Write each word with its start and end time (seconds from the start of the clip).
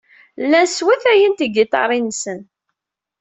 Llan 0.43 0.67
swatayen 0.69 1.33
tigiṭarin-nsen. 1.39 2.39